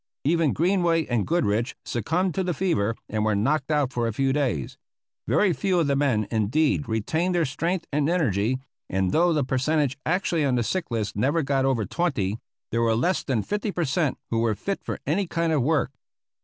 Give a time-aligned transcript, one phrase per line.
[0.23, 4.33] Even Greenway and Goodrich succumbed to the fever and were knocked out for a few
[4.33, 4.75] days.
[5.27, 8.57] Very few of the men indeed retained their strength and energy,
[8.89, 12.39] and though the percentage actually on the sick list never got over twenty,
[12.71, 15.91] there were less than fifty per cent who were fit for any kind of work.